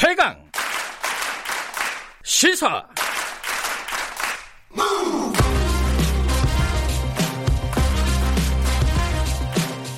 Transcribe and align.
최강 0.00 0.32
시사 2.22 2.86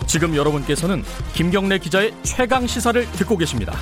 지금 0.07 0.35
여러분께서는 0.35 1.03
김경래 1.35 1.77
기자의 1.77 2.15
최강 2.23 2.67
시사를 2.67 3.05
듣고 3.13 3.37
계십니다. 3.37 3.75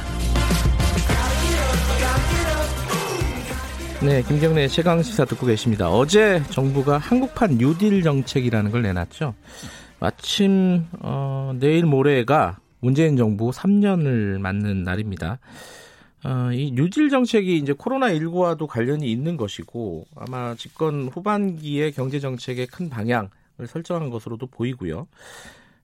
네, 4.02 4.20
김경래 4.22 4.66
최강 4.66 5.04
시사 5.04 5.24
듣고 5.24 5.46
계십니다. 5.46 5.88
어제 5.88 6.42
정부가 6.50 6.98
한국판 6.98 7.58
뉴딜 7.58 8.02
정책이라는 8.02 8.72
걸 8.72 8.82
내놨죠. 8.82 9.34
마침 10.00 10.84
어, 10.98 11.52
내일 11.60 11.86
모레가 11.86 12.58
문재인 12.80 13.16
정부 13.16 13.52
3년을 13.52 14.40
맞는 14.40 14.82
날입니다. 14.82 15.38
어, 16.24 16.50
이 16.52 16.72
뉴딜 16.72 17.10
정책이 17.10 17.56
이제 17.56 17.72
코로나 17.72 18.08
19와도 18.08 18.66
관련이 18.66 19.10
있는 19.10 19.36
것이고 19.36 20.06
아마 20.16 20.54
집권 20.54 21.08
후반기의 21.08 21.92
경제 21.92 22.18
정책의 22.18 22.66
큰 22.66 22.90
방향을 22.90 23.28
설정한 23.66 24.10
것으로도 24.10 24.48
보이고요. 24.48 25.06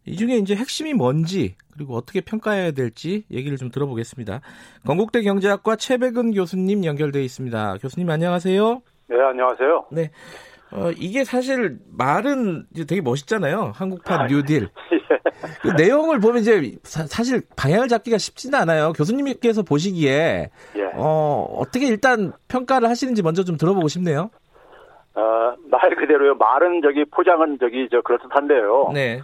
이 0.06 0.16
중에 0.16 0.36
이제 0.36 0.54
핵심이 0.54 0.92
뭔지 0.92 1.54
그리고 1.72 1.96
어떻게 1.96 2.20
평가해야 2.20 2.72
될지 2.72 3.24
얘기를 3.30 3.56
좀 3.56 3.70
들어보겠습니다. 3.70 4.40
건국대 4.86 5.22
경제학과 5.22 5.76
최백은 5.76 6.32
교수님 6.32 6.84
연결돼 6.84 7.24
있습니다. 7.24 7.78
교수님 7.80 8.10
안녕하세요. 8.10 8.82
네 9.08 9.16
안녕하세요. 9.20 9.86
네. 9.92 10.10
어, 10.74 10.90
이게 10.98 11.22
사실 11.24 11.78
말은 11.96 12.66
되게 12.88 13.00
멋있잖아요. 13.00 13.72
한국판 13.74 14.20
아, 14.22 14.26
뉴딜. 14.26 14.68
예. 14.92 14.98
그 15.62 15.68
내용을 15.68 16.18
보면 16.18 16.42
이제 16.42 16.72
사, 16.82 17.22
실 17.22 17.42
방향을 17.56 17.86
잡기가 17.88 18.18
쉽지는 18.18 18.58
않아요. 18.60 18.92
교수님께서 18.92 19.62
보시기에 19.62 20.50
예. 20.76 20.82
어, 20.94 21.46
어떻게 21.58 21.86
일단 21.86 22.32
평가를 22.48 22.88
하시는지 22.88 23.22
먼저 23.22 23.44
좀 23.44 23.56
들어보고 23.56 23.86
싶네요. 23.86 24.30
어, 25.14 25.54
말 25.70 25.94
그대로요. 25.94 26.34
말은 26.34 26.82
저기 26.82 27.04
포장은 27.04 27.58
저기 27.60 27.88
저 27.90 28.00
그렇듯한데요. 28.00 28.90
네. 28.92 29.20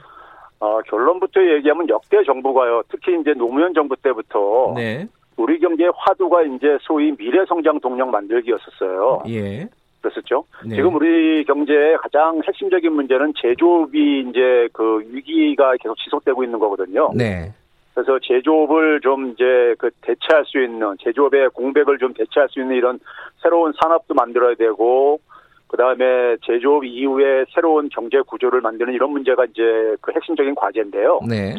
어, 0.61 0.81
결론부터 0.83 1.41
얘기하면 1.57 1.89
역대 1.89 2.23
정부가요. 2.25 2.83
특히 2.89 3.19
이제 3.21 3.33
노무현 3.33 3.75
정부 3.75 3.97
때부터 3.97 4.75
네. 4.77 5.09
우리 5.37 5.59
경제의 5.59 5.91
화두가 5.97 6.43
이제 6.43 6.79
소위 6.83 7.17
미래 7.17 7.45
성장 7.49 7.81
동력 7.81 8.11
만들기였었어요. 8.11 9.25
예. 9.31 9.69
그랬었죠. 10.01 10.45
네. 10.65 10.77
지금 10.77 10.95
우리 10.95 11.45
경제의 11.45 11.99
가장 11.99 12.41
핵심적인 12.47 12.93
문제는 12.93 13.33
제조업이 13.37 14.27
이제 14.29 14.69
그 14.73 15.01
위기가 15.09 15.75
계속 15.81 15.97
지속되고 15.99 16.43
있는 16.45 16.59
거거든요. 16.59 17.11
네. 17.15 17.53
그래서 17.95 18.19
제조업을 18.23 19.01
좀 19.01 19.31
이제 19.31 19.75
그 19.79 19.91
대체할 20.03 20.45
수 20.47 20.63
있는 20.63 20.97
제조업의 21.03 21.51
공백을 21.51 21.99
좀 21.99 22.15
대체할 22.15 22.49
수 22.49 22.61
있는 22.61 22.77
이런 22.77 22.99
새로운 23.43 23.73
산업도 23.81 24.15
만들어야 24.15 24.55
되고 24.55 25.21
그다음에 25.67 26.37
제조업 26.45 26.85
이후에 26.85 27.45
새로운 27.55 27.89
경제 27.91 28.21
구조를 28.21 28.61
만드는 28.61 28.93
이런 28.93 29.11
문제가 29.11 29.45
이제 29.45 29.63
그 30.01 30.13
핵심적인 30.13 30.55
과제인데요. 30.55 31.21
네. 31.29 31.55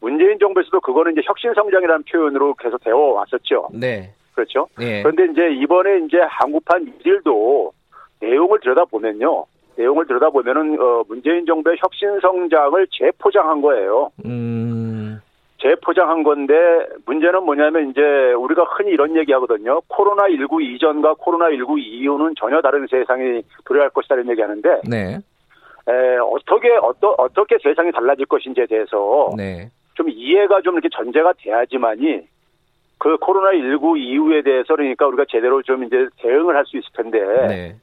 문재인 0.00 0.38
정부에서도 0.38 0.80
그거는 0.80 1.12
이제 1.12 1.22
혁신 1.24 1.54
성장이라는 1.54 2.04
표현으로 2.10 2.54
계속 2.54 2.82
되어 2.84 2.96
왔었죠. 2.96 3.70
네. 3.72 4.12
그렇죠? 4.34 4.68
네. 4.78 5.02
그런데 5.02 5.32
이제 5.32 5.48
이번에 5.62 6.00
이제 6.06 6.18
한국판 6.28 6.92
일도 7.04 7.72
내용을 8.20 8.60
들여다보면요. 8.60 9.44
내용을 9.76 10.06
들여다보면은 10.06 10.80
어 10.80 11.04
문재인 11.08 11.44
정부의 11.46 11.76
혁신 11.80 12.18
성장을 12.20 12.86
재포장한 12.90 13.60
거예요. 13.60 14.10
음. 14.24 15.20
재포장한 15.60 16.22
건데 16.22 16.54
문제는 17.06 17.42
뭐냐면 17.44 17.90
이제 17.90 18.00
우리가 18.32 18.64
흔히 18.64 18.90
이런 18.90 19.16
얘기하거든요. 19.16 19.80
코로나 19.88 20.28
19 20.28 20.62
이전과 20.62 21.14
코로나 21.18 21.50
19 21.50 21.78
이후는 21.78 22.34
전혀 22.38 22.60
다른 22.60 22.86
세상이 22.86 23.42
도래할 23.64 23.90
것이다 23.90 24.16
이런 24.16 24.30
얘기하는데 24.30 24.80
네. 24.88 25.18
에, 25.88 26.16
어떻게 26.18 26.70
어떠, 26.82 27.14
어떻게 27.18 27.56
세상이 27.62 27.90
달라질 27.92 28.26
것인지에 28.26 28.66
대해서 28.66 29.30
네. 29.36 29.70
좀 29.94 30.10
이해가 30.10 30.60
좀 30.60 30.74
이렇게 30.74 30.88
전제가 30.90 31.32
돼야지만이 31.38 32.20
그 32.98 33.16
코로나 33.18 33.52
19 33.56 33.96
이후에 33.98 34.42
대해서 34.42 34.74
그러니까 34.74 35.06
우리가 35.06 35.24
제대로 35.28 35.62
좀 35.62 35.84
이제 35.84 36.06
대응을 36.18 36.54
할 36.54 36.64
수 36.66 36.76
있을 36.76 36.88
텐데 36.92 37.18
네. 37.48 37.76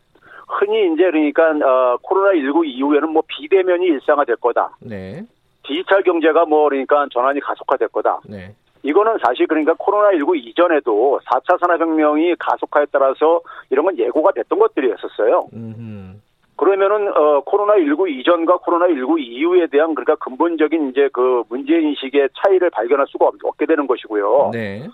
흔히 0.60 0.94
이제 0.94 1.04
그러니까 1.12 1.50
어, 1.66 1.98
코로나 2.02 2.34
19 2.34 2.66
이후에는 2.66 3.10
뭐 3.10 3.24
비대면이 3.28 3.86
일상화될 3.86 4.36
거다. 4.38 4.76
네. 4.80 5.22
디지털 5.66 6.04
경제가 6.04 6.46
뭐 6.46 6.70
그러니까 6.70 7.06
전환이 7.12 7.40
가속화될 7.40 7.88
거다. 7.90 8.20
네. 8.30 8.54
이거는 8.84 9.18
사실 9.24 9.48
그러니까 9.48 9.74
코로나19 9.76 10.36
이전에도 10.36 11.20
4차 11.26 11.58
산업혁명이 11.60 12.36
가속화에 12.38 12.86
따라서 12.92 13.40
이런 13.70 13.86
건 13.86 13.98
예고가 13.98 14.32
됐던 14.34 14.60
것들이었었어요. 14.60 15.48
음. 15.54 16.22
그러면은 16.58 17.08
어 17.16 17.42
코로나19 17.46 18.10
이전과 18.10 18.58
코로나19 18.58 19.20
이후에 19.20 19.68
대한 19.68 19.96
그러니까 19.96 20.16
근본적인 20.16 20.90
이제 20.90 21.10
그 21.14 21.44
문제 21.50 21.74
인식의 21.80 22.30
차이를 22.38 22.70
발견할 22.70 23.06
수가 23.08 23.28
없- 23.28 23.36
없게 23.44 23.66
되는 23.66 23.88
것이고요. 23.88 24.50
네. 24.54 24.88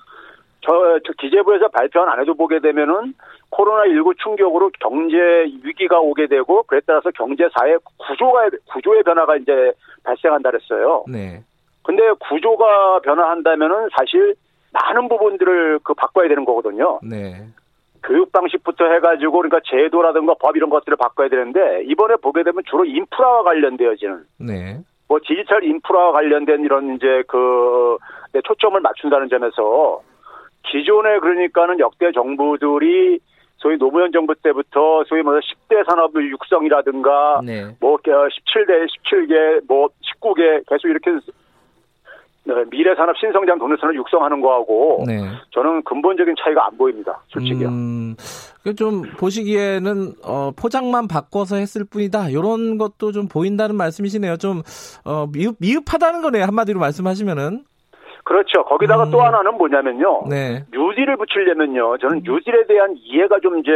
저, 0.61 0.99
저 1.05 1.13
기재부에서 1.13 1.69
발표한 1.69 2.09
안에도 2.09 2.33
보게 2.33 2.59
되면은 2.59 3.13
코로나19 3.51 4.17
충격으로 4.19 4.71
경제 4.79 5.17
위기가 5.63 5.99
오게 5.99 6.27
되고 6.27 6.63
그에 6.63 6.81
따라서 6.85 7.11
경제 7.11 7.47
사회 7.57 7.77
구조가 7.97 8.49
구조의 8.71 9.03
변화가 9.03 9.37
이제 9.37 9.71
발생한다 10.03 10.51
그랬어요. 10.51 11.05
네. 11.07 11.43
근데 11.83 12.03
구조가 12.19 12.99
변화한다면은 12.99 13.89
사실 13.97 14.35
많은 14.73 15.07
부분들을 15.07 15.79
그 15.83 15.93
바꿔야 15.93 16.27
되는 16.27 16.45
거거든요. 16.45 16.99
네. 17.01 17.47
교육 18.03 18.31
방식부터 18.31 18.85
해가지고 18.85 19.31
그러니까 19.31 19.59
제도라든가 19.65 20.35
법 20.39 20.55
이런 20.55 20.69
것들을 20.69 20.97
바꿔야 20.97 21.27
되는데 21.29 21.83
이번에 21.85 22.15
보게 22.17 22.43
되면 22.43 22.61
주로 22.69 22.85
인프라와 22.85 23.43
관련되어지는 23.43 24.23
네. 24.37 24.79
뭐 25.07 25.19
디지털 25.25 25.63
인프라와 25.63 26.11
관련된 26.13 26.63
이런 26.63 26.95
이제 26.95 27.23
그 27.27 27.97
네, 28.31 28.41
초점을 28.43 28.79
맞춘다는 28.79 29.27
점에서 29.29 30.01
기존에 30.71 31.19
그러니까는 31.19 31.79
역대 31.79 32.11
정부들이 32.11 33.19
소위 33.57 33.77
노무현 33.77 34.11
정부 34.11 34.33
때부터 34.35 35.03
소위 35.05 35.21
뭐 35.21 35.33
10대 35.33 35.85
산업 35.85 36.11
육성이라든가 36.15 37.41
네. 37.43 37.75
뭐 37.79 37.97
17대 37.97 38.87
17개 38.87 39.61
뭐 39.67 39.89
19개 40.21 40.63
계속 40.67 40.87
이렇게 40.87 41.11
네, 42.45 42.55
미래 42.71 42.95
산업 42.95 43.17
신성장 43.17 43.59
동력선을 43.59 43.95
육성하는 43.95 44.41
거하고 44.41 45.03
네. 45.05 45.19
저는 45.51 45.83
근본적인 45.83 46.35
차이가 46.41 46.65
안 46.65 46.77
보입니다. 46.77 47.21
솔직히요. 47.27 47.67
음, 47.67 48.15
그좀 48.63 49.03
보시기에는 49.17 50.13
어, 50.23 50.51
포장만 50.55 51.07
바꿔서 51.07 51.57
했을 51.57 51.83
뿐이다. 51.83 52.29
이런 52.29 52.77
것도 52.77 53.11
좀 53.11 53.27
보인다는 53.27 53.75
말씀이시네요. 53.75 54.37
좀 54.37 54.63
어, 55.05 55.27
미흡, 55.31 55.57
미흡하다는 55.59 56.21
거네요. 56.21 56.45
한마디로 56.45 56.79
말씀하시면은. 56.79 57.65
그렇죠. 58.29 58.63
거기다가 58.63 59.05
음. 59.05 59.11
또 59.11 59.21
하나는 59.21 59.55
뭐냐면요. 59.57 60.25
네. 60.29 60.63
뉴딜을 60.71 61.17
붙이려면요. 61.17 61.97
저는 61.97 62.21
뉴딜에 62.23 62.67
대한 62.67 62.93
이해가 62.95 63.39
좀 63.39 63.57
이제 63.57 63.71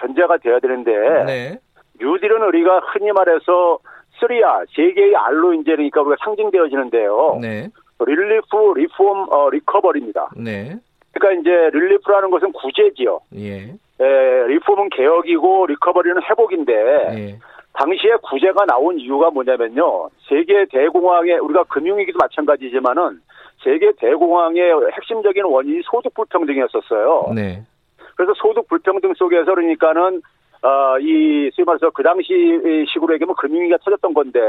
전제가 0.00 0.38
돼야 0.38 0.58
되는데 0.58 0.90
네. 1.24 1.58
뉴딜은 2.00 2.42
우리가 2.42 2.80
흔히 2.92 3.12
말해서 3.12 3.78
3R, 4.20 4.66
세 4.74 4.92
개의 4.94 5.14
R로 5.14 5.54
이제 5.54 5.76
그러니까 5.76 6.00
우리가 6.00 6.16
상징되어지는데요. 6.24 7.38
네. 7.40 7.68
relief, 8.04 8.72
reform, 8.74 9.28
어, 9.30 9.50
recovery입니다. 9.50 10.30
네. 10.38 10.74
그러니까 11.12 11.40
이제 11.40 11.70
relief라는 11.78 12.30
것은 12.30 12.50
구제지요. 12.50 13.20
예. 13.36 13.76
에, 14.00 14.46
reform은 14.48 14.88
개혁이고 14.90 15.66
recovery는 15.66 16.20
회복인데 16.20 16.72
예. 17.12 17.38
당시에 17.74 18.16
구제가 18.22 18.64
나온 18.66 18.98
이유가 18.98 19.30
뭐냐면요. 19.30 20.08
세계 20.28 20.64
대공황의 20.64 21.38
우리가 21.38 21.62
금융위기도 21.64 22.18
마찬가지지만은 22.18 23.20
세계 23.64 23.92
대공황의 23.98 24.62
핵심적인 24.92 25.44
원인이 25.44 25.80
소득 25.84 26.14
불평등이었었어요. 26.14 27.32
네. 27.34 27.62
그래서 28.16 28.32
소득 28.36 28.68
불평등 28.68 29.14
속에서 29.14 29.54
그러니까는 29.54 30.22
어, 30.62 30.98
이 31.00 31.50
소위 31.54 31.64
말해서 31.64 31.90
그 31.90 32.02
당시 32.02 32.28
식으로 32.92 33.14
얘기하면 33.14 33.34
금융위기가 33.36 33.78
터졌던 33.84 34.14
건데 34.14 34.40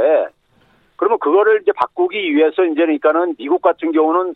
그러면 0.97 1.19
그거를 1.19 1.61
이제 1.61 1.71
바꾸기 1.75 2.35
위해서 2.35 2.63
이제 2.63 2.81
그러니까는 2.81 3.35
미국 3.37 3.61
같은 3.61 3.91
경우는 3.91 4.35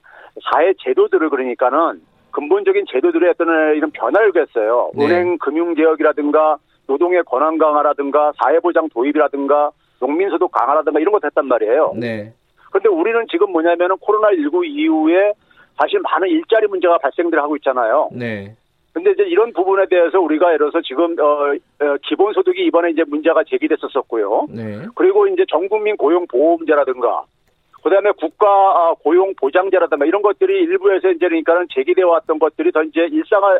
사회 0.51 0.74
제도들을 0.80 1.30
그러니까는 1.30 2.01
근본적인 2.31 2.86
제도들의 2.92 3.30
어떤 3.30 3.75
이런 3.75 3.92
변화를 3.92 4.31
했어요. 4.36 4.92
네. 4.94 5.06
은행 5.06 5.38
금융 5.38 5.74
개혁이라든가 5.74 6.57
노동의 6.88 7.24
권한 7.24 7.57
강화라든가 7.57 8.33
사회보장 8.42 8.89
도입이라든가 8.89 9.71
농민소득 10.00 10.51
강화라든가 10.51 11.00
이런 11.00 11.12
거 11.12 11.19
됐단 11.19 11.48
말이에요. 11.48 11.94
네. 11.95 12.33
그런데 12.71 12.89
우리는 12.89 13.25
지금 13.30 13.51
뭐냐면은 13.51 13.95
코로나19 13.98 14.66
이후에 14.66 15.33
사실 15.77 16.00
많은 16.00 16.27
일자리 16.27 16.68
문제가 16.68 16.98
발생들 16.98 17.39
하고 17.39 17.56
있잖아요. 17.57 18.10
네. 18.12 18.56
근데 18.94 19.12
이제 19.12 19.24
이런 19.24 19.54
부분에 19.54 19.86
대해서 19.88 20.19
우리가 20.19 20.48
예를 20.48 20.57
들어서 20.71 20.81
지금 20.81 21.16
어, 21.19 21.54
어, 21.54 21.95
기본소득이 22.04 22.66
이번에 22.66 22.89
이제 22.89 23.04
문제가 23.07 23.44
제기됐었었고요. 23.44 24.48
네. 24.50 24.81
그리고 24.95 25.27
이제 25.27 25.45
전국민 25.48 25.95
고용 25.95 26.25
보호 26.27 26.57
문제라든가 26.57 27.24
그다음에 27.83 28.12
국가 28.19 28.94
고용 29.04 29.33
보장제라든가 29.36 30.06
이런 30.06 30.21
것들이 30.21 30.63
일부에서 30.63 31.12
이제 31.12 31.27
그러니까는 31.27 31.68
제기되어 31.74 32.07
왔던 32.07 32.39
것들이 32.39 32.71
더 32.71 32.83
이제 32.83 33.07
일상화 33.10 33.60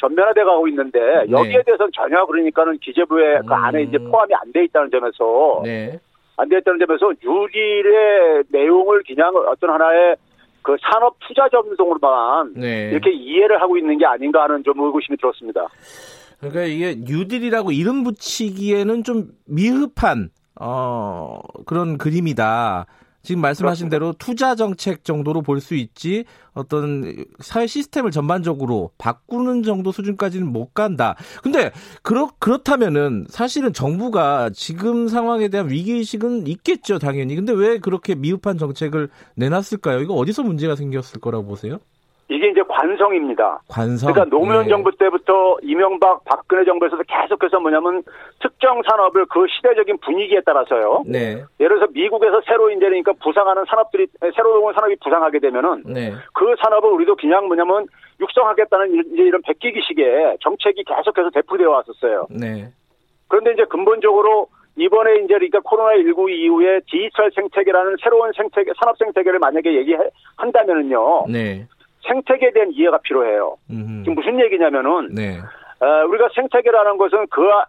전면화돼 0.00 0.44
가고 0.44 0.68
있는데 0.68 0.98
네. 1.00 1.30
여기에 1.30 1.62
대해서는 1.64 1.90
전혀 1.94 2.26
그러니까는 2.26 2.78
기재부의 2.78 3.38
그 3.38 3.44
음. 3.44 3.46
그 3.46 3.54
안에 3.54 3.82
이제 3.84 3.98
포함이 3.98 4.34
안 4.34 4.52
돼 4.52 4.64
있다는 4.64 4.90
점에서 4.90 5.62
네. 5.64 5.98
안돼 6.36 6.58
있다는 6.58 6.80
점에서 6.84 7.12
유리의 7.22 8.44
내용을 8.48 9.02
그냥 9.06 9.34
어떤 9.48 9.70
하나의 9.70 10.16
그 10.62 10.76
산업 10.80 11.16
투자 11.20 11.48
전송으로만 11.50 12.54
네. 12.56 12.90
이렇게 12.90 13.12
이해를 13.12 13.60
하고 13.60 13.76
있는 13.76 13.98
게 13.98 14.06
아닌가 14.06 14.44
하는 14.44 14.64
좀 14.64 14.80
의구심이 14.80 15.16
들었습니다. 15.18 15.68
그러니까 16.38 16.62
이게 16.64 16.94
뉴딜이라고 16.98 17.70
이름 17.70 18.02
붙이기에는 18.02 19.04
좀 19.04 19.28
미흡한 19.46 20.30
어 20.60 21.40
그런 21.66 21.98
그림이다. 21.98 22.86
지금 23.24 23.40
말씀하신 23.40 23.88
그렇습니다. 23.88 23.94
대로 23.98 24.14
투자 24.18 24.54
정책 24.54 25.02
정도로 25.02 25.42
볼 25.42 25.60
수 25.60 25.74
있지 25.74 26.24
어떤 26.52 27.24
사회 27.40 27.66
시스템을 27.66 28.10
전반적으로 28.10 28.90
바꾸는 28.98 29.62
정도 29.62 29.92
수준까지는 29.92 30.46
못 30.46 30.74
간다. 30.74 31.16
근데 31.42 31.72
그렇 32.02 32.28
그렇다면은 32.38 33.26
사실은 33.28 33.72
정부가 33.72 34.50
지금 34.54 35.08
상황에 35.08 35.48
대한 35.48 35.70
위기 35.70 35.92
의식은 35.92 36.46
있겠죠, 36.46 36.98
당연히. 36.98 37.34
근데 37.34 37.52
왜 37.52 37.78
그렇게 37.78 38.14
미흡한 38.14 38.58
정책을 38.58 39.08
내놨을까요? 39.36 40.00
이거 40.02 40.14
어디서 40.14 40.42
문제가 40.42 40.76
생겼을 40.76 41.20
거라고 41.20 41.46
보세요? 41.46 41.78
이게 42.28 42.48
이제 42.48 42.62
관성입니다. 42.66 43.60
관성. 43.68 44.12
그러니까 44.12 44.34
노무현 44.34 44.64
네. 44.64 44.68
정부 44.70 44.90
때부터 44.96 45.58
이명박, 45.62 46.24
박근혜 46.24 46.64
정부에서도 46.64 47.02
계속해서 47.06 47.60
뭐냐면 47.60 48.02
특정 48.40 48.80
산업을 48.88 49.26
그 49.26 49.46
시대적인 49.48 49.98
분위기에 49.98 50.40
따라서요. 50.40 51.04
네. 51.06 51.42
예를 51.60 51.76
들어서 51.76 51.86
미국에서 51.92 52.40
새로 52.46 52.70
이제 52.70 52.80
그러니까 52.80 53.12
부상하는 53.22 53.64
산업들이 53.68 54.06
새로운 54.34 54.72
산업이 54.72 54.96
부상하게 55.02 55.38
되면은 55.38 55.82
네. 55.86 56.12
그 56.32 56.54
산업을 56.62 56.90
우리도 56.90 57.16
그냥 57.16 57.46
뭐냐면 57.46 57.86
육성하겠다는 58.20 58.94
이제 59.12 59.22
이런 59.22 59.42
베끼기식의 59.42 60.38
정책이 60.40 60.84
계속해서 60.84 61.30
대표되어 61.30 61.70
왔었어요. 61.70 62.26
네. 62.30 62.70
그런데 63.28 63.52
이제 63.52 63.64
근본적으로 63.64 64.48
이번에 64.76 65.16
이제 65.18 65.34
그러니까 65.34 65.60
코로나 65.60 65.94
19 65.96 66.30
이후에 66.30 66.80
디지털 66.90 67.30
생태계라는 67.34 67.96
새로운 68.02 68.32
생태계, 68.32 68.72
산업 68.80 68.96
생태계를 68.98 69.38
만약에 69.38 69.72
얘기한다면은요. 69.74 71.26
네. 71.28 71.66
생태계에 72.06 72.50
대한 72.52 72.70
이해가 72.72 72.98
필요해요. 72.98 73.56
음흠. 73.70 74.02
지금 74.04 74.14
무슨 74.14 74.40
얘기냐면은 74.40 75.14
네. 75.14 75.38
어, 75.80 76.06
우리가 76.08 76.28
생태계라는 76.34 76.96
것은 76.98 77.26
그, 77.30 77.42
어, 77.46 77.64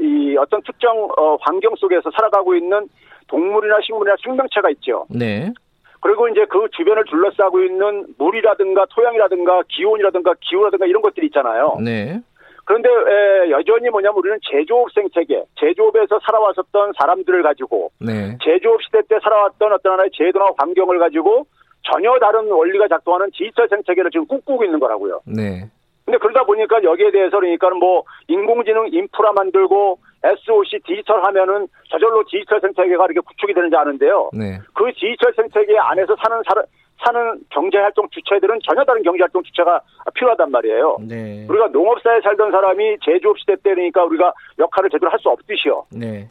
이 0.00 0.36
어떤 0.36 0.62
특정 0.62 1.08
어, 1.16 1.36
환경 1.40 1.74
속에서 1.76 2.10
살아가고 2.10 2.54
있는 2.54 2.88
동물이나 3.26 3.78
식물이나 3.82 4.16
생명체가 4.22 4.70
있죠. 4.70 5.06
네. 5.10 5.52
그리고 6.00 6.28
이제 6.28 6.46
그 6.48 6.68
주변을 6.76 7.04
둘러싸고 7.04 7.60
있는 7.62 8.06
물이라든가 8.18 8.86
토양이라든가 8.90 9.62
기온이라든가 9.68 10.34
기후라든가 10.40 10.86
이런 10.86 11.02
것들이 11.02 11.26
있잖아요. 11.26 11.76
네. 11.84 12.20
그런데 12.64 12.88
에, 12.88 13.50
여전히 13.50 13.88
뭐냐면 13.88 14.18
우리는 14.18 14.38
제조업 14.42 14.92
생태계, 14.92 15.42
제조업에서 15.58 16.20
살아왔었던 16.24 16.92
사람들을 16.98 17.42
가지고 17.42 17.90
네. 17.98 18.36
제조업 18.42 18.82
시대 18.82 19.00
때 19.08 19.18
살아왔던 19.22 19.72
어떤 19.72 19.92
하나의 19.94 20.10
제도나 20.12 20.50
환경을 20.58 20.98
가지고 20.98 21.46
전혀 21.90 22.16
다른 22.18 22.50
원리가 22.50 22.88
작동하는 22.88 23.30
디지털 23.32 23.68
생태계를 23.68 24.10
지금 24.10 24.26
꿈꾸고 24.26 24.64
있는 24.64 24.78
거라고요. 24.78 25.20
네. 25.24 25.64
근데 26.04 26.18
그러다 26.18 26.44
보니까 26.44 26.82
여기에 26.82 27.10
대해서 27.10 27.38
그러니까는 27.38 27.78
뭐 27.78 28.02
인공지능 28.28 28.88
인프라 28.92 29.32
만들고 29.32 29.98
SOC 30.24 30.78
디지털 30.86 31.22
하면은 31.24 31.68
저절로 31.90 32.24
디지털 32.30 32.60
생태계가 32.60 33.04
이렇게 33.04 33.20
구축이 33.20 33.52
되는지 33.52 33.76
아는데요. 33.76 34.30
네. 34.32 34.58
그 34.74 34.90
디지털 34.94 35.32
생태계 35.34 35.78
안에서 35.78 36.16
사는 36.22 36.42
사람 36.48 36.64
사는 37.04 37.38
경제활동 37.50 38.08
주체들은 38.10 38.58
전혀 38.68 38.82
다른 38.84 39.02
경제활동 39.02 39.42
주체가 39.44 39.80
필요하단 40.14 40.50
말이에요. 40.50 40.96
네. 41.06 41.46
우리가 41.48 41.68
농업사에 41.68 42.20
살던 42.22 42.50
사람이 42.50 42.96
제조업 43.04 43.38
시대 43.38 43.54
때니까 43.62 44.02
우리가 44.04 44.32
역할을 44.58 44.90
제대로 44.90 45.10
할 45.10 45.18
수 45.20 45.28
없듯이요. 45.28 45.84
네. 45.92 46.28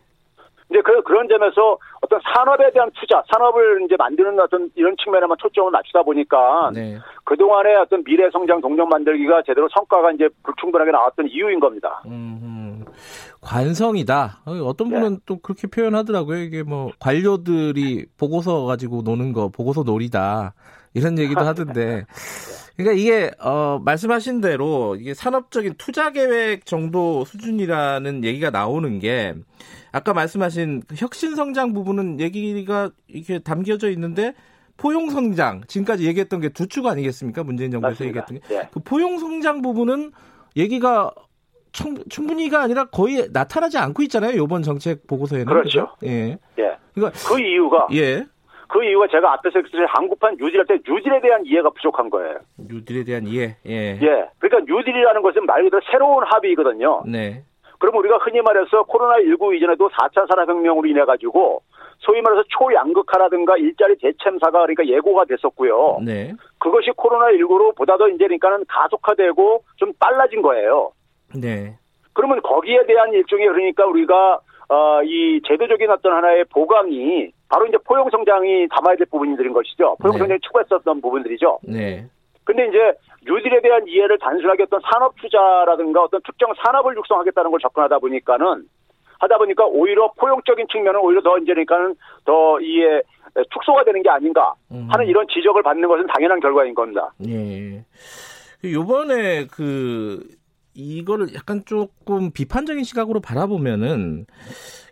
이제 0.70 0.82
그, 0.82 1.02
그런 1.04 1.28
점에서 1.30 1.78
어떤 2.02 2.20
산업에 2.34 2.72
대한 2.72 2.92
투자, 3.00 3.24
산업을 3.32 3.84
이제 3.84 3.96
만드는 3.98 4.40
어떤 4.40 4.70
이런 4.76 4.96
측면에만 5.02 5.38
초점을 5.40 5.72
맞추다 5.72 6.04
보니까 6.04 6.72
네. 6.74 6.98
그동안의 7.24 7.76
어떤 7.78 8.04
미래 8.04 8.30
성장 8.32 8.60
동력 8.60 8.90
만들기가 8.90 9.44
제대로 9.46 9.68
성과가 9.74 10.12
이제 10.12 10.28
불충분하게 10.44 10.92
나왔던 10.92 11.28
이유인 11.30 11.60
겁니다. 11.60 12.02
음, 12.06 12.84
관성이다. 13.42 14.40
어떤 14.66 14.90
분은 14.90 15.14
네. 15.14 15.20
또 15.26 15.38
그렇게 15.38 15.68
표현하더라고요. 15.68 16.38
이게 16.40 16.64
뭐 16.64 16.92
관료들이 17.00 18.08
보고서 18.18 18.66
가지고 18.66 19.02
노는 19.04 19.32
거, 19.32 19.50
보고서 19.50 19.84
놀이다. 19.84 20.54
이런 20.98 21.18
얘기도 21.20 21.42
하던데. 21.46 22.06
그러니까 22.76 23.00
이게 23.02 23.32
어 23.40 23.80
말씀하신 23.84 24.42
대로 24.42 24.96
이게 25.00 25.14
산업적인 25.14 25.76
투자 25.78 26.12
계획 26.12 26.66
정도 26.66 27.26
수준이라는 27.26 28.24
얘기가 28.24 28.50
나오는 28.52 29.00
게 29.00 29.34
아까 29.92 30.14
말씀하신 30.14 30.84
그 30.88 30.96
혁신 30.98 31.36
성장 31.36 31.74
부분은 31.74 32.20
얘기가 32.20 32.92
이렇게 33.08 33.40
담겨져 33.40 33.90
있는데 33.92 34.34
포용 34.78 35.10
성장 35.10 35.62
지금까지 35.68 36.06
얘기했던 36.06 36.40
게 36.40 36.50
두 36.50 36.68
축 36.68 36.86
아니겠습니까? 36.86 37.44
문재인 37.44 37.72
정부에서 37.72 38.04
맞습니다. 38.04 38.20
얘기했던 38.22 38.40
게. 38.50 38.56
예. 38.56 38.70
그 38.72 38.80
포용 38.82 39.18
성장 39.18 39.64
부분은 39.64 40.12
얘기가 40.56 41.12
충분히가 42.10 42.62
아니라 42.62 42.86
거의 42.86 43.28
나타나지 43.32 43.78
않고 43.80 44.04
있잖아요. 44.04 44.32
이번 44.44 44.62
정책 44.64 45.08
보고서에는. 45.08 45.46
그렇죠. 45.48 45.88
그렇죠? 46.00 46.06
예. 46.06 46.38
예. 46.60 46.78
그러니까 46.94 47.20
그 47.28 47.40
이유가 47.40 47.88
예. 47.94 48.26
그 48.68 48.84
이유가 48.84 49.08
제가 49.08 49.34
앞에서 49.34 49.62
한국판 49.88 50.38
뉴딜 50.38 50.60
할 50.60 50.66
때 50.66 50.78
뉴딜에 50.88 51.22
대한 51.22 51.46
이해가 51.46 51.70
부족한 51.70 52.10
거예요. 52.10 52.40
뉴딜에 52.58 53.04
대한 53.04 53.26
이해. 53.28 53.56
예. 53.66 54.00
예. 54.02 54.30
그러니까 54.40 54.72
뉴딜이라는 54.74 55.22
것은 55.22 55.46
말 55.46 55.64
그대로 55.64 55.82
새로운 55.92 56.24
합의거든요. 56.26 57.04
네. 57.06 57.44
그럼 57.80 57.96
우리가 57.98 58.18
흔히 58.18 58.42
말해서 58.42 58.84
코로나19 58.86 59.56
이전에도 59.56 59.90
4차 59.90 60.28
산업혁명으로 60.28 60.88
인해 60.88 61.06
가지고 61.06 61.62
소위 62.00 62.22
말해서 62.22 62.44
초양극화라든가 62.50 63.58
일자리 63.58 63.96
대참사가 63.98 64.62
그러니까 64.62 64.86
예고가 64.88 65.26
됐었고요. 65.26 66.00
네. 66.04 66.34
그것이 66.60 66.92
코로나19로 66.92 67.76
보다 67.76 67.98
더 67.98 68.08
이제 68.10 68.26
그러니까는 68.26 68.66
가속화되고 68.68 69.64
좀 69.78 69.94
빨라진 70.00 70.42
거예요. 70.42 70.92
네. 71.36 71.76
그러면 72.14 72.42
거기에 72.42 72.86
대한 72.88 73.14
일종의 73.14 73.48
그러니까 73.48 73.86
우리가 73.86 74.40
어, 74.70 75.02
이 75.04 75.40
제도적인 75.48 75.90
어떤 75.90 76.14
하나의 76.14 76.46
보강이 76.46 77.32
바로 77.50 77.66
이제 77.68 77.78
포용 77.86 78.10
성장이 78.10 78.68
담아야 78.70 78.96
될 78.96 79.06
부분들인 79.08 79.54
것이죠. 79.54 79.96
포용 80.02 80.18
성장이 80.18 80.40
네. 80.40 80.40
추구했었던 80.42 81.02
부분들이죠. 81.02 81.60
네. 81.64 82.06
근데 82.44 82.68
이제 82.68 82.94
뉴딜에 83.26 83.62
대한 83.62 83.88
이해를 83.88 84.18
단순하게 84.20 84.64
어떤 84.64 84.80
산업 84.92 85.16
투자라든가 85.18 86.04
어떤 86.04 86.22
특정 86.26 86.54
산업을 86.64 86.96
육성하겠다는 86.96 87.52
걸 87.52 87.60
접근하다 87.60 88.00
보니까는 88.00 88.64
하다 89.20 89.38
보니까 89.38 89.66
오히려 89.66 90.12
포용적인 90.18 90.68
측면은 90.72 91.00
오히려 91.02 91.22
더 91.22 91.38
이제 91.38 91.52
그러니까는 91.54 91.96
더 92.24 92.60
이에 92.62 93.02
축소가 93.50 93.84
되는 93.84 94.02
게 94.02 94.10
아닌가 94.10 94.54
하는 94.70 95.06
음. 95.06 95.10
이런 95.10 95.28
지적을 95.28 95.64
받는 95.64 95.88
것은 95.88 96.08
당연한 96.08 96.40
결과인 96.40 96.74
겁니다. 96.74 97.12
예. 97.28 97.84
요번에 98.64 99.48
그 99.48 100.24
이거를 100.74 101.34
약간 101.34 101.64
조금 101.66 102.32
비판적인 102.32 102.84
시각으로 102.84 103.20
바라보면은 103.20 104.26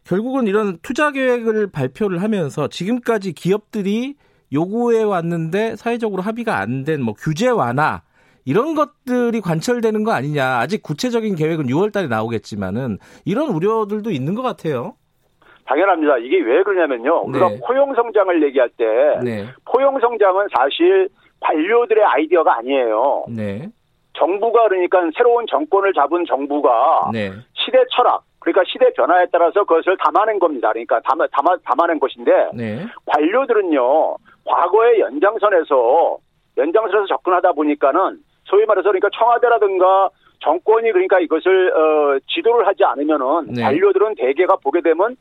결국은 0.05 0.47
이런 0.47 0.77
투자 0.81 1.11
계획을 1.11 1.71
발표를 1.71 2.21
하면서 2.21 2.67
지금까지 2.67 3.33
기업들이 3.33 4.15
요구해 4.53 5.03
왔는데 5.03 5.75
사회적으로 5.75 6.21
합의가 6.21 6.59
안 6.59 6.83
된 6.85 7.01
뭐 7.01 7.13
규제 7.17 7.49
완화 7.49 8.01
이런 8.45 8.75
것들이 8.75 9.41
관철되는 9.41 10.03
거 10.03 10.11
아니냐. 10.11 10.59
아직 10.59 10.83
구체적인 10.83 11.35
계획은 11.35 11.65
6월 11.65 11.91
달에 11.91 12.07
나오겠지만은 12.07 12.99
이런 13.25 13.49
우려들도 13.49 14.11
있는 14.11 14.35
것 14.35 14.43
같아요. 14.43 14.93
당연합니다. 15.65 16.19
이게 16.19 16.39
왜 16.41 16.61
그러냐면요. 16.61 17.23
우리가 17.23 17.49
네. 17.49 17.59
포용 17.67 17.95
성장을 17.95 18.43
얘기할 18.43 18.69
때 18.77 18.85
네. 19.23 19.47
포용 19.65 19.99
성장은 19.99 20.45
사실 20.55 21.09
관료들의 21.39 22.03
아이디어가 22.05 22.57
아니에요. 22.59 23.25
네. 23.29 23.67
정부가 24.13 24.67
그러니까 24.69 24.99
새로운 25.17 25.45
정권을 25.49 25.93
잡은 25.93 26.23
정부가 26.27 27.09
네. 27.11 27.31
시대 27.53 27.79
철학 27.95 28.23
그러니까 28.45 28.63
시대 28.71 28.93
변화에 28.93 29.25
따라서 29.31 29.63
그것을 29.63 29.97
담아낸 29.97 30.37
겁니다. 30.37 30.69
그러니까 30.69 30.99
담아, 31.01 31.25
담아, 31.31 31.57
담아낸 31.65 31.99
것인데 31.99 32.31
네. 32.53 32.85
관료들은요 33.07 34.17
과거의 34.45 34.99
연장선에서 34.99 36.17
연장선에서 36.55 37.07
접근하다 37.07 37.53
보니까는 37.53 38.19
소위 38.43 38.65
말해서 38.65 38.89
그러니까 38.89 39.09
청와대라든가 39.17 40.09
정권이 40.41 40.91
그러니까 40.91 41.19
이것을 41.19 41.73
어, 41.73 42.19
지도를 42.27 42.67
하지 42.67 42.83
않으면은 42.83 43.47
네. 43.47 43.63
관료들은 43.63 44.13
대개가 44.15 44.57
보게 44.57 44.81
되면 44.81 45.17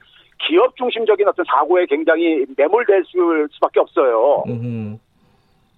기업 0.47 0.77
중심적인 0.77 1.27
어떤 1.27 1.47
사고에 1.47 1.87
굉장히 1.87 2.45
매몰될 2.59 3.05
수밖에 3.53 3.81
없어요. 3.81 4.45
음흠. 4.47 4.99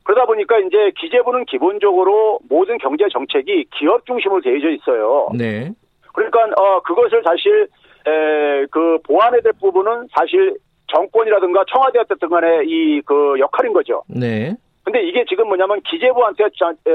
그러다 0.02 0.26
보니까 0.26 0.58
이제 0.58 0.90
기재부는 0.98 1.44
기본적으로 1.44 2.40
모든 2.48 2.78
경제 2.78 3.04
정책이 3.08 3.66
기업 3.76 4.04
중심으로 4.06 4.40
되어져 4.40 4.70
있어요. 4.70 5.28
네. 5.36 5.72
그러니까 6.16 6.40
어 6.60 6.80
그것을 6.80 7.22
사실 7.24 7.68
에, 8.06 8.66
그 8.70 8.98
보완해야 9.06 9.40
될 9.42 9.52
부분은 9.60 10.08
사실 10.16 10.56
정권이라든가 10.88 11.64
청와대 11.68 11.98
어쨌든 12.00 12.28
간에 12.28 12.62
이 12.64 13.00
그 13.04 13.36
역할인 13.38 13.72
거죠. 13.72 14.02
네. 14.08 14.54
근데 14.84 15.02
이게 15.02 15.24
지금 15.28 15.48
뭐냐면 15.48 15.80
기재부한테 15.82 16.44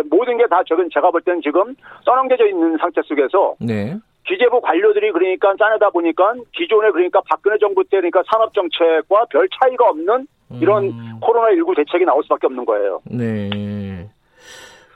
모든 0.10 0.38
게 0.38 0.48
다 0.48 0.62
저건 0.68 0.90
제가 0.94 1.12
볼 1.12 1.22
때는 1.22 1.42
지금 1.42 1.76
떠넘겨져 2.06 2.48
있는 2.48 2.78
상태 2.78 3.02
속에서 3.04 3.56
네. 3.60 3.96
기재부 4.26 4.62
관료들이 4.62 5.12
그러니까 5.12 5.54
짜내다 5.60 5.90
보니까 5.90 6.34
기존에 6.54 6.90
그러니까 6.92 7.22
박근혜 7.30 7.58
정부 7.58 7.84
때 7.84 7.98
그러니까 7.98 8.24
산업 8.32 8.54
정책과 8.54 9.26
별 9.30 9.48
차이가 9.60 9.90
없는 9.90 10.26
이런 10.62 10.86
음. 10.86 11.20
코로나 11.22 11.54
19 11.54 11.76
대책이 11.76 12.06
나올 12.06 12.24
수밖에 12.24 12.48
없는 12.48 12.64
거예요. 12.66 13.02
네. 13.06 13.50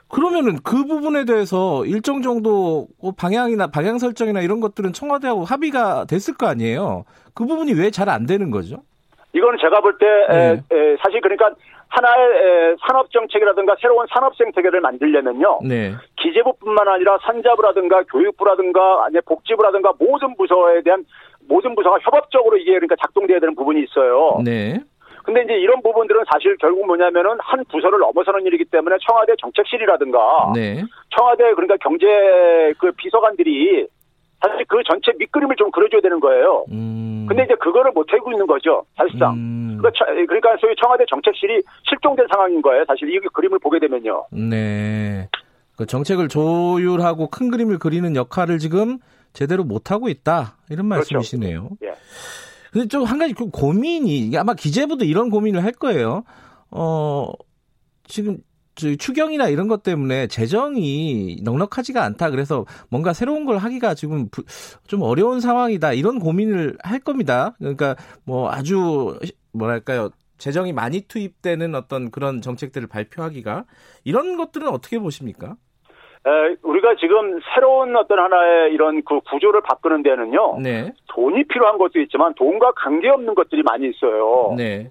그러면은 0.08 0.58
그 0.62 0.84
부분에 0.84 1.24
대해서 1.24 1.84
일정 1.84 2.22
정도 2.22 2.86
뭐 3.02 3.12
방향이나 3.16 3.66
방향 3.68 3.98
설정이나 3.98 4.40
이런 4.40 4.60
것들은 4.60 4.92
청와대하고 4.92 5.44
합의가 5.44 6.04
됐을 6.08 6.34
거 6.34 6.46
아니에요. 6.46 7.04
그 7.34 7.44
부분이 7.44 7.72
왜 7.74 7.90
잘 7.90 8.08
안 8.08 8.24
되는 8.26 8.50
거죠? 8.50 8.76
이거는 9.32 9.58
제가 9.60 9.80
볼때 9.80 10.06
네. 10.30 10.62
사실 11.02 11.20
그러니까 11.20 11.50
하나의 11.88 12.24
에, 12.72 12.76
산업 12.86 13.10
정책이라든가 13.10 13.76
새로운 13.80 14.06
산업 14.12 14.34
생태계를 14.36 14.80
만들려면요. 14.80 15.60
네. 15.64 15.92
기재부뿐만 16.16 16.88
아니라 16.88 17.18
산자부라든가 17.22 18.02
교육부라든가 18.04 19.04
아니 19.06 19.20
복지부라든가 19.26 19.92
모든 19.98 20.36
부서에 20.36 20.82
대한 20.82 21.04
모든 21.48 21.74
부서가 21.74 21.98
협업적으로 22.02 22.56
이게 22.56 22.72
그러니까 22.72 22.96
작동돼야 23.00 23.38
되는 23.40 23.54
부분이 23.54 23.82
있어요. 23.82 24.40
네. 24.44 24.80
근데 25.26 25.42
이제 25.42 25.54
이런 25.54 25.82
부분들은 25.82 26.22
사실 26.32 26.56
결국 26.58 26.86
뭐냐면은 26.86 27.36
한 27.40 27.64
부서를 27.70 27.98
넘어서는 27.98 28.46
일이기 28.46 28.64
때문에 28.66 28.96
청와대 29.06 29.32
정책실이라든가 29.40 30.52
네. 30.54 30.82
청와대 31.18 31.52
그러니까 31.54 31.76
경제 31.82 32.06
그 32.78 32.92
비서관들이 32.92 33.86
사실 34.40 34.64
그 34.68 34.78
전체 34.88 35.12
밑그림을 35.18 35.56
좀 35.56 35.70
그려줘야 35.72 36.00
되는 36.00 36.20
거예요. 36.20 36.64
음. 36.70 37.26
근데 37.28 37.42
이제 37.42 37.54
그거를 37.56 37.90
못 37.90 38.06
하고 38.12 38.30
있는 38.30 38.46
거죠, 38.46 38.84
사실상. 38.96 39.34
음. 39.34 39.78
그러니까, 39.78 39.90
차- 39.98 40.12
그러니까 40.14 40.56
소위 40.60 40.74
청와대 40.80 41.04
정책실이 41.10 41.60
실종된 41.88 42.26
상황인 42.32 42.62
거예요. 42.62 42.84
사실 42.86 43.12
이 43.12 43.18
그림을 43.32 43.58
보게 43.58 43.80
되면요. 43.80 44.26
네. 44.30 45.28
그 45.76 45.86
정책을 45.86 46.28
조율하고 46.28 47.28
큰 47.30 47.50
그림을 47.50 47.78
그리는 47.78 48.14
역할을 48.14 48.58
지금 48.58 48.98
제대로 49.32 49.64
못 49.64 49.90
하고 49.90 50.08
있다. 50.08 50.56
이런 50.70 50.88
그렇죠. 50.88 51.14
말씀이시네요. 51.16 51.68
예. 51.82 51.92
근데 52.76 52.88
좀 52.88 53.04
한 53.04 53.18
가지 53.18 53.32
그 53.32 53.48
고민이 53.48 54.36
아마 54.36 54.52
기재부도 54.52 55.06
이런 55.06 55.30
고민을 55.30 55.64
할 55.64 55.72
거예요. 55.72 56.24
어 56.70 57.32
지금 58.04 58.38
추경이나 58.74 59.48
이런 59.48 59.66
것 59.68 59.82
때문에 59.82 60.26
재정이 60.26 61.40
넉넉하지가 61.42 62.04
않다. 62.04 62.28
그래서 62.30 62.66
뭔가 62.90 63.14
새로운 63.14 63.46
걸 63.46 63.56
하기가 63.56 63.94
지금 63.94 64.28
부- 64.28 64.44
좀 64.86 65.00
어려운 65.00 65.40
상황이다. 65.40 65.94
이런 65.94 66.18
고민을 66.18 66.76
할 66.82 67.00
겁니다. 67.00 67.54
그러니까 67.58 67.96
뭐 68.24 68.50
아주 68.52 69.18
뭐랄까요. 69.52 70.10
재정이 70.36 70.74
많이 70.74 71.00
투입되는 71.00 71.74
어떤 71.74 72.10
그런 72.10 72.42
정책들을 72.42 72.88
발표하기가 72.88 73.64
이런 74.04 74.36
것들은 74.36 74.68
어떻게 74.68 74.98
보십니까? 74.98 75.56
에, 76.26 76.56
우리가 76.62 76.96
지금 76.96 77.38
새로운 77.54 77.94
어떤 77.96 78.18
하나의 78.18 78.72
이런 78.72 79.02
그 79.04 79.20
구조를 79.20 79.60
바꾸는 79.62 80.02
데는요. 80.02 80.58
네. 80.60 80.92
돈이 81.08 81.44
필요한 81.44 81.78
것도 81.78 82.00
있지만 82.00 82.34
돈과 82.34 82.72
관계없는 82.72 83.34
것들이 83.34 83.62
많이 83.62 83.88
있어요. 83.88 84.54
네. 84.56 84.90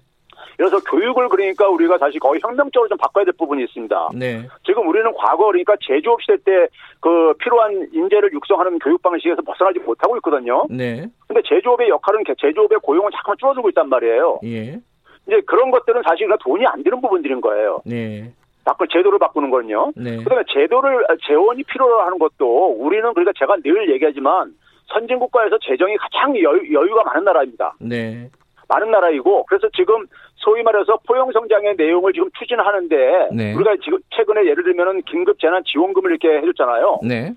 그래서 0.56 0.78
교육을 0.80 1.28
그러니까 1.28 1.68
우리가 1.68 1.98
다시 1.98 2.18
거의 2.18 2.40
혁명적으로 2.42 2.88
좀 2.88 2.96
바꿔야 2.96 3.24
될 3.26 3.34
부분이 3.38 3.62
있습니다. 3.64 4.08
네. 4.14 4.48
지금 4.64 4.88
우리는 4.88 5.12
과거 5.14 5.46
그러니까 5.46 5.74
제조업 5.82 6.22
시대 6.22 6.36
때 6.44 6.68
그 7.00 7.34
필요한 7.38 7.86
인재를 7.92 8.32
육성하는 8.32 8.78
교육 8.80 9.00
방식에서 9.02 9.42
벗어나지 9.42 9.78
못하고 9.80 10.16
있거든요. 10.16 10.64
네. 10.70 11.06
근데 11.28 11.40
제조업의 11.46 11.88
역할은 11.90 12.24
개- 12.24 12.34
제조업의 12.40 12.78
고용은 12.82 13.10
자꾸만 13.14 13.36
줄어들고 13.38 13.68
있단 13.68 13.88
말이에요. 13.90 14.40
예. 14.44 14.80
이제 15.28 15.40
그런 15.46 15.70
것들은 15.70 16.02
사실 16.08 16.26
그냥 16.26 16.38
돈이 16.42 16.66
안 16.66 16.82
드는 16.82 17.00
부분들인 17.00 17.40
거예요. 17.42 17.80
네. 17.84 18.32
바꾸 18.66 18.86
제도를 18.88 19.18
바꾸는 19.20 19.48
거는요. 19.50 19.92
네. 19.94 20.16
그다음에 20.18 20.42
제도를 20.52 21.06
재원이 21.26 21.62
필요로 21.62 22.00
하는 22.02 22.18
것도 22.18 22.74
우리는 22.78 23.02
그러니까 23.14 23.32
제가 23.38 23.56
늘 23.64 23.88
얘기하지만 23.92 24.52
선진 24.92 25.18
국가에서 25.20 25.56
재정이 25.58 25.96
가장 25.96 26.36
여유, 26.36 26.74
여유가 26.74 27.04
많은 27.04 27.24
나라입니다. 27.24 27.74
네. 27.80 28.28
많은 28.68 28.90
나라이고 28.90 29.44
그래서 29.44 29.68
지금 29.76 30.04
소위 30.34 30.64
말해서 30.64 30.98
포용 31.06 31.30
성장의 31.30 31.76
내용을 31.78 32.12
지금 32.12 32.28
추진하는데 32.36 33.28
네. 33.32 33.54
우리가 33.54 33.76
지금 33.84 33.98
최근에 34.10 34.44
예를 34.46 34.64
들면은 34.64 35.00
긴급 35.02 35.38
재난 35.38 35.62
지원금을 35.64 36.10
이렇게 36.10 36.28
해줬잖아요. 36.38 37.00
네. 37.04 37.32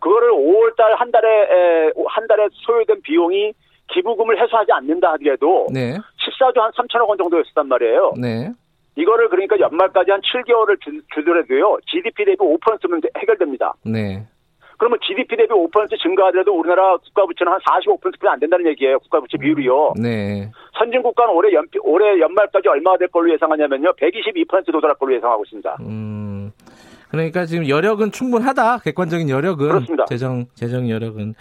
그거를 0.00 0.30
5월 0.30 0.76
달 0.76 0.94
한 0.94 1.10
달에 1.10 1.28
에, 1.28 1.92
한 2.06 2.26
달에 2.28 2.46
소요된 2.52 3.02
비용이 3.02 3.52
기부금을 3.88 4.40
해소하지 4.40 4.70
않는다 4.72 5.12
하더라도 5.14 5.66
네. 5.72 5.96
14조 5.96 6.58
한 6.60 6.70
3천억 6.70 7.08
원 7.08 7.18
정도였단 7.18 7.66
말이에요. 7.66 8.12
네. 8.20 8.52
이거를 8.98 9.28
그러니까 9.28 9.58
연말까지 9.60 10.10
한 10.10 10.20
7개월을 10.20 10.80
주, 10.80 10.90
주더라도요. 11.14 11.78
GDP 11.86 12.24
대비 12.24 12.36
5%면 12.36 13.00
해결됩니다. 13.16 13.74
네. 13.84 14.26
그러면 14.76 14.98
GDP 15.06 15.36
대비 15.36 15.52
5% 15.52 16.00
증가하더라도 16.02 16.58
우리나라 16.58 16.96
국가 16.98 17.24
부채는 17.26 17.52
한 17.52 17.60
45%뿐이 17.60 18.28
안 18.28 18.40
된다는 18.40 18.66
얘기예요. 18.66 18.98
국가 19.00 19.20
부채 19.20 19.38
비율이요. 19.38 19.94
네. 20.00 20.50
선진 20.78 21.02
국가는 21.02 21.32
올해 21.32 21.52
연 21.52 21.66
올해 21.82 22.18
연말까지 22.20 22.68
얼마가 22.68 22.98
될 22.98 23.08
걸로 23.08 23.32
예상하냐면요. 23.32 23.92
122% 23.92 24.72
도달할 24.72 24.96
걸로 24.96 25.14
예상하고 25.14 25.44
있습니다. 25.44 25.76
음. 25.80 26.17
그러니까 27.10 27.46
지금 27.46 27.68
여력은 27.68 28.12
충분하다. 28.12 28.78
객관적인 28.78 29.28
여력은 29.30 29.68
그렇습니다. 29.68 30.04
재정 30.06 30.46
재정 30.54 30.88
여력은. 30.90 31.34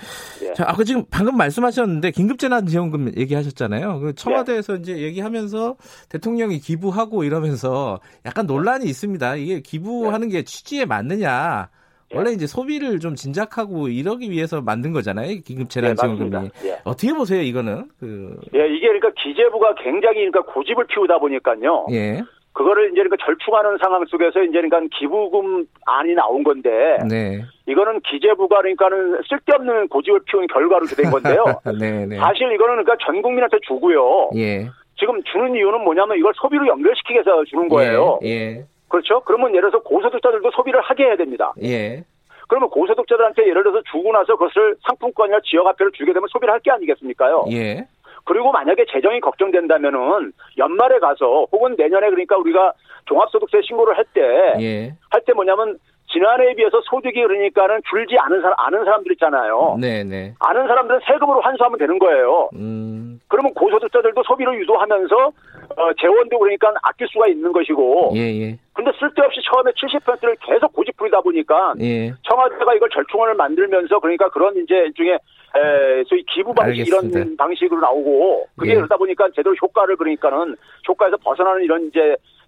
예. 0.44 0.54
자, 0.54 0.66
아까 0.68 0.84
지금 0.84 1.04
방금 1.12 1.36
말씀하셨는데 1.38 2.12
긴급재난지원금 2.12 3.14
얘기하셨잖아요. 3.18 4.00
그 4.00 4.16
청와대에서 4.16 4.74
예. 4.74 4.78
이제 4.78 4.98
얘기하면서 4.98 5.76
대통령이 6.10 6.60
기부하고 6.60 7.24
이러면서 7.24 8.00
약간 8.26 8.46
논란이 8.46 8.86
있습니다. 8.86 9.36
이게 9.36 9.62
기부하는 9.62 10.30
게 10.30 10.44
취지에 10.44 10.86
맞느냐? 10.86 11.70
예. 12.14 12.18
원래 12.18 12.32
이제 12.32 12.48
소비를 12.48 13.00
좀 13.00 13.16
진작하고 13.16 13.90
이러기 13.90 14.32
위해서 14.32 14.62
만든 14.62 14.94
거잖아요. 14.94 15.30
예, 15.30 15.40
긴급재난지원금이. 15.40 16.50
예. 16.64 16.80
어떻게 16.86 17.14
보세요, 17.14 17.42
이거는? 17.42 17.90
그 18.00 18.40
예, 18.56 18.68
이게 18.68 18.88
그러니까 18.88 19.10
기재부가 19.22 19.76
굉장히 19.84 20.30
그러니까 20.30 20.42
고집을 20.54 20.88
피우다 20.88 21.20
보니까요. 21.20 21.88
예. 21.92 22.22
그거를 22.58 22.86
이제 22.92 23.04
그러니까 23.04 23.18
절충하는 23.24 23.78
상황 23.78 24.04
속에서 24.06 24.42
이제 24.42 24.60
그러니까 24.60 24.80
기부금 24.98 25.68
안이 25.86 26.16
나온 26.16 26.44
건데 26.44 26.98
네. 27.08 27.40
이거는 27.68 28.00
기재부가 28.02 28.58
그러니까는 28.62 29.22
쓸데없는 29.30 29.90
고집을 29.90 30.22
피운 30.26 30.48
결과로 30.48 30.88
된 30.88 31.12
건데요. 31.12 31.46
네, 31.80 32.08
네. 32.08 32.18
사실 32.18 32.52
이거는 32.52 32.84
그러니까 32.84 32.96
전 33.06 33.22
국민한테 33.22 33.58
주고요. 33.68 34.32
예. 34.36 34.68
지금 35.00 35.22
주는 35.24 35.54
이유는 35.54 35.82
뭐냐면 35.84 36.18
이걸 36.18 36.34
소비로 36.36 36.66
연결시키기 36.66 37.14
위해서 37.14 37.44
주는 37.46 37.68
거예요. 37.70 38.18
예. 38.24 38.28
예. 38.30 38.66
그렇죠? 38.90 39.20
그러면 39.22 39.52
예를 39.52 39.70
들어서 39.70 39.84
고소득자들도 39.84 40.50
소비를 40.56 40.82
하게 40.82 41.04
해야 41.04 41.16
됩니다. 41.16 41.54
예. 41.62 42.04
그러면 42.48 42.70
고소득자들한테 42.70 43.44
예를 43.50 43.62
들어서 43.62 43.82
주고 43.92 44.12
나서 44.14 44.36
그것을 44.36 44.78
상품권이나 44.88 45.40
지역화폐를 45.44 45.92
주게 45.92 46.12
되면 46.14 46.28
소비를 46.32 46.52
할 46.54 46.60
게 46.62 46.72
아니겠습니까요? 46.72 47.46
예. 47.52 47.86
그리고 48.28 48.52
만약에 48.52 48.86
재정이 48.92 49.22
걱정된다면은 49.22 50.34
연말에 50.58 51.00
가서 51.00 51.48
혹은 51.52 51.76
내년에 51.78 52.10
그러니까 52.10 52.38
우리가 52.38 52.74
종합소득세 53.06 53.62
신고를 53.64 53.98
할 53.98 54.06
때 54.14 54.22
할때 54.22 55.26
예. 55.30 55.34
뭐냐면 55.34 55.78
지난해에 56.12 56.54
비해서 56.56 56.80
소득이 56.86 57.22
그러니까는 57.22 57.82
줄지 57.90 58.16
않은 58.18 58.42
사람 58.42 58.56
아는 58.58 58.86
사람들 58.86 59.12
있잖아요. 59.14 59.78
네, 59.80 60.04
네. 60.04 60.34
아는 60.40 60.66
사람들은 60.68 61.02
세금으로 61.06 61.42
환수하면 61.42 61.78
되는 61.78 62.00
거예요. 62.00 62.50
음. 62.54 63.20
그러면 63.28 63.54
고소득자들도 63.54 64.24
소비를 64.24 64.58
유도하면서 64.62 65.16
어, 65.18 65.94
재원도 66.00 66.40
그러니까 66.40 66.74
아낄 66.82 67.08
수가 67.10 67.28
있는 67.28 67.52
것이고. 67.52 68.14
예, 68.16 68.20
예. 68.22 68.58
근데 68.74 68.92
쓸데없이 69.00 69.42
처음에 69.52 69.72
70%를 69.72 70.38
계속 70.42 70.72
고집 70.72 70.96
부리다 70.96 71.20
보니까 71.22 71.74
예. 71.82 72.14
청와대가 72.24 72.74
이걸 72.74 72.90
절충원을 72.90 73.36
만들면서 73.36 74.00
그러니까 74.00 74.30
그런 74.30 74.56
이제 74.56 74.76
일종의 74.76 75.20
에, 75.56 76.04
소위 76.08 76.24
기부 76.34 76.54
방식 76.54 76.82
알겠습니다. 76.82 77.20
이런 77.20 77.38
방식으로 77.38 77.80
나오고 77.82 78.48
그게 78.58 78.72
예. 78.72 78.76
그러다 78.76 78.98
보니까 78.98 79.26
제대로 79.36 79.56
효과를 79.56 79.96
그러니까는 79.98 80.56
효과에서 80.88 81.18
벗어나는 81.18 81.64
이런 81.64 81.88
이제 81.88 82.00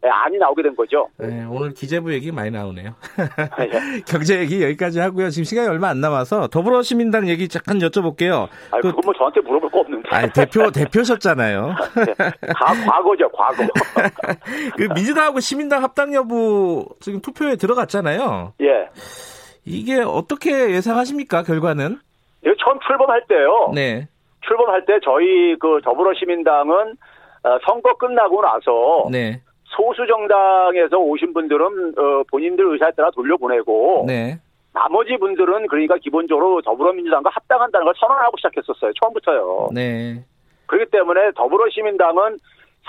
에, 0.03 0.07
안이 0.07 0.37
나오게 0.37 0.61
된 0.63 0.75
거죠. 0.75 1.07
네, 1.17 1.43
오늘 1.49 1.71
기재부 1.73 2.13
얘기 2.13 2.31
많이 2.31 2.51
나오네요. 2.51 2.93
예. 3.61 3.69
경제 4.07 4.39
얘기 4.39 4.61
여기까지 4.63 4.99
하고요. 4.99 5.29
지금 5.29 5.43
시간이 5.43 5.67
얼마 5.67 5.89
안 5.89 5.99
남아서 6.01 6.47
더불어시민당 6.47 7.27
얘기 7.29 7.47
잠깐 7.47 7.79
여쭤볼게요. 7.79 8.47
아, 8.71 8.79
그- 8.81 8.89
그건 8.89 9.01
뭐 9.05 9.13
저한테 9.17 9.41
물어볼 9.41 9.69
거 9.71 9.79
없는데. 9.79 10.09
아, 10.11 10.27
대표 10.31 10.69
대표셨잖아요. 10.71 11.73
다 12.05 12.73
과거죠, 12.85 13.29
과거. 13.29 13.63
그 14.77 14.83
민주당하고 14.93 15.39
시민당 15.39 15.83
합당 15.83 16.13
여부 16.13 16.85
지금 16.99 17.19
투표에 17.21 17.55
들어갔잖아요. 17.55 18.53
예. 18.61 18.87
이게 19.65 19.99
어떻게 20.01 20.71
예상하십니까? 20.71 21.43
결과는? 21.43 21.99
이거 22.45 22.53
처음 22.63 22.79
출범할 22.79 23.23
때요. 23.27 23.71
네. 23.73 24.07
출범할 24.41 24.85
때 24.85 24.99
저희 25.03 25.55
그 25.59 25.79
더불어 25.83 26.13
시민당은 26.13 26.95
어, 27.43 27.59
선거 27.65 27.93
끝나고 27.95 28.41
나서 28.41 29.07
네. 29.11 29.41
소수 29.65 30.05
정당에서 30.07 30.97
오신 30.97 31.33
분들은 31.33 31.93
어, 31.97 32.23
본인들 32.29 32.73
의사에 32.73 32.91
따라 32.91 33.11
돌려보내고 33.11 34.05
네. 34.07 34.39
나머지 34.73 35.17
분들은 35.17 35.67
그러니까 35.67 35.97
기본적으로 35.97 36.61
더불어민주당과 36.61 37.29
합당한다는 37.33 37.85
걸 37.85 37.93
선언하고 37.97 38.37
시작했었어요. 38.37 38.91
처음부터요. 39.01 39.69
네. 39.73 40.23
그렇기 40.67 40.91
때문에 40.91 41.31
더불어시민당은 41.35 42.37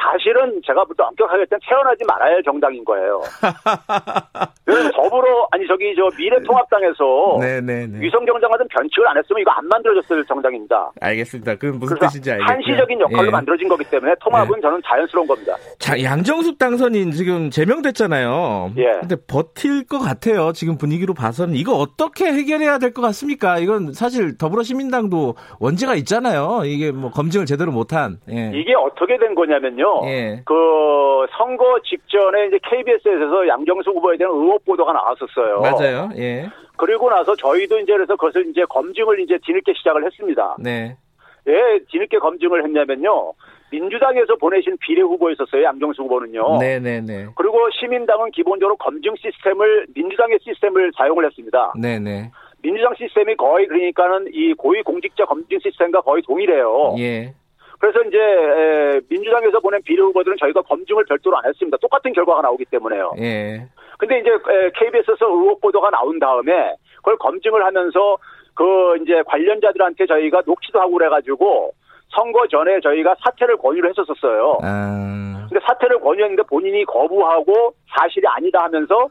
사실은 0.02 0.60
제가 0.66 0.84
부터 0.84 1.04
엄격하게 1.04 1.42
했던 1.42 1.58
태어나지 1.68 2.04
말아야 2.04 2.34
할 2.34 2.42
정당인 2.42 2.84
거예요. 2.84 3.20
더불어 4.94 5.48
아니 5.50 5.66
저기 5.66 5.94
저 5.96 6.08
미래통합당에서 6.16 7.38
네네네. 7.40 8.00
위성정당 8.00 8.50
같은 8.50 8.66
변칙을 8.68 9.08
안 9.08 9.16
했으면 9.18 9.40
이거 9.42 9.50
안 9.50 9.66
만들어졌을 9.68 10.24
정당입니다. 10.26 10.92
알겠습니다. 11.00 11.56
그 11.56 11.66
무슨 11.66 11.96
그래서 11.96 12.06
뜻인지 12.08 12.30
알겠고요. 12.32 12.54
한시적인 12.54 13.00
역할로 13.00 13.26
예. 13.26 13.30
만들어진 13.30 13.68
거기 13.68 13.84
때문에 13.84 14.14
통합은 14.20 14.60
저는 14.60 14.80
자연스러운 14.86 15.26
겁니다. 15.26 15.56
자, 15.78 16.00
양정숙 16.02 16.58
당선인 16.58 17.10
지금 17.12 17.50
제명됐잖아요. 17.50 18.72
예. 18.78 18.84
근데 19.00 19.16
버틸 19.26 19.86
것 19.86 19.98
같아요. 19.98 20.52
지금 20.52 20.78
분위기로 20.78 21.14
봐서는 21.14 21.54
이거 21.54 21.74
어떻게 21.74 22.26
해결해야 22.26 22.78
될 22.78 22.90
것 22.90 23.02
같습니까? 23.02 23.58
이건 23.60 23.92
사실 23.92 24.36
더불어시민당도 24.36 25.34
원죄가 25.60 25.94
있잖아요. 25.96 26.62
이게 26.64 26.90
뭐 26.90 27.10
검증을 27.12 27.46
제대로 27.46 27.70
못한. 27.70 28.18
예. 28.30 28.50
이게 28.52 28.74
어떻게 28.74 29.16
된 29.16 29.34
거냐면요. 29.36 29.89
예. 30.04 30.42
그 30.44 31.26
선거 31.36 31.78
직전에 31.84 32.46
이제 32.46 32.58
KBS에서 32.62 33.48
양정수 33.48 33.90
후보에 33.90 34.16
대한 34.16 34.32
의혹 34.32 34.64
보도가 34.64 34.92
나왔었어요. 34.92 35.60
맞아요. 35.60 36.10
예. 36.16 36.48
그리고 36.76 37.10
나서 37.10 37.34
저희도 37.36 37.78
이제 37.80 37.92
그래서 37.92 38.16
그것을 38.16 38.48
이제 38.48 38.64
검증을 38.68 39.20
이제 39.20 39.38
뒤늦게 39.44 39.74
시작을 39.74 40.04
했습니다. 40.04 40.56
네. 40.58 40.96
왜 41.44 41.78
뒤늦게 41.90 42.18
검증을 42.18 42.64
했냐면요. 42.64 43.32
민주당에서 43.70 44.36
보내신 44.36 44.76
비례 44.80 45.02
후보였었어요. 45.02 45.62
양정수 45.62 46.02
후보는요. 46.02 46.58
네네네. 46.58 47.28
그리고 47.36 47.58
시민당은 47.78 48.30
기본적으로 48.32 48.76
검증 48.76 49.14
시스템을 49.16 49.86
민주당의 49.94 50.38
시스템을 50.42 50.92
사용을 50.96 51.24
했습니다. 51.26 51.72
네네. 51.80 52.30
민주당 52.62 52.94
시스템이 52.96 53.36
거의 53.36 53.66
그러니까는 53.66 54.28
이 54.32 54.54
고위 54.54 54.82
공직자 54.82 55.24
검증 55.24 55.58
시스템과 55.60 56.00
거의 56.02 56.22
동일해요. 56.22 56.96
예. 56.98 57.32
그래서 57.80 58.00
이제 58.02 58.18
에, 58.18 59.00
민주당에서 59.08 59.58
보낸 59.58 59.80
비례 59.82 60.02
후보들은 60.02 60.36
저희가 60.38 60.60
검증을 60.62 61.04
별도로 61.06 61.38
안 61.38 61.46
했습니다. 61.46 61.78
똑같은 61.78 62.12
결과가 62.12 62.42
나오기 62.42 62.66
때문에요. 62.66 63.12
예. 63.18 63.66
근데 63.98 64.18
이제 64.20 64.30
에, 64.30 64.70
KBS에서 64.76 65.26
의혹 65.26 65.60
보도가 65.62 65.88
나온 65.90 66.18
다음에 66.18 66.74
그걸 66.98 67.16
검증을 67.16 67.64
하면서 67.64 68.18
그 68.54 68.96
이제 69.02 69.22
관련자들한테 69.26 70.06
저희가 70.06 70.42
녹취도 70.44 70.78
하고 70.78 70.92
그래가지고 70.92 71.72
선거 72.10 72.46
전에 72.48 72.80
저희가 72.80 73.14
사퇴를 73.24 73.56
권유를 73.56 73.90
했었었어요. 73.90 74.58
아. 74.62 75.46
근데 75.48 75.64
사퇴를 75.66 76.00
권유했는데 76.00 76.42
본인이 76.44 76.84
거부하고 76.84 77.72
사실이 77.96 78.26
아니다 78.26 78.64
하면서 78.64 79.08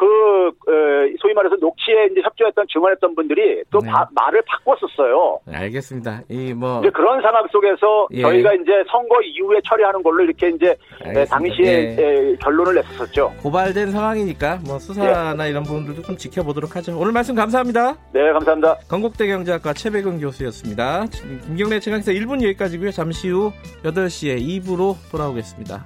그 0.00 0.48
어, 0.48 0.72
소위 1.20 1.34
말해서 1.34 1.56
녹취에 1.56 2.06
이제 2.10 2.22
협조했던 2.24 2.64
증언했던 2.72 3.14
분들이 3.14 3.62
또 3.70 3.80
네. 3.80 3.90
바- 3.90 4.08
말을 4.12 4.40
바꿨었어요. 4.46 5.40
알겠습니다. 5.46 6.22
이 6.30 6.54
뭐. 6.54 6.80
이제 6.80 6.88
그런 6.90 7.20
상황 7.20 7.46
속에서 7.52 8.08
예. 8.12 8.22
저희가 8.22 8.54
이제 8.54 8.72
선거 8.90 9.20
이후에 9.20 9.58
처리하는 9.68 10.02
걸로 10.02 10.24
이렇게 10.24 10.48
이제 10.48 10.74
알겠습니다. 11.04 11.20
에, 11.20 11.24
당시에 11.26 11.66
예. 11.98 12.02
에, 12.32 12.36
결론을 12.36 12.76
냈었죠. 12.76 13.34
고발된 13.42 13.90
상황이니까 13.90 14.60
뭐 14.66 14.78
수사나 14.78 15.46
이런 15.46 15.64
부분들도 15.64 16.00
좀 16.02 16.16
지켜보도록 16.16 16.76
하죠. 16.76 16.98
오늘 16.98 17.12
말씀 17.12 17.34
감사합니다. 17.34 17.94
네, 18.14 18.32
감사합니다. 18.32 18.76
건국대 18.88 19.26
경제학과 19.26 19.74
최백은 19.74 20.18
교수였습니다. 20.20 21.04
김경래 21.46 21.78
최강기사 21.78 22.12
1분 22.12 22.42
여기까지고요. 22.42 22.90
잠시 22.90 23.28
후 23.28 23.52
8시에 23.84 24.40
2부로 24.40 24.94
돌아오겠습니다. 25.12 25.84